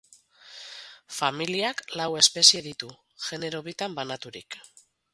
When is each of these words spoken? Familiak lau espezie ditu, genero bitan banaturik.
Familiak 1.17 1.85
lau 2.01 2.09
espezie 2.23 2.65
ditu, 2.71 2.93
genero 3.29 3.65
bitan 3.71 3.99
banaturik. 4.03 4.63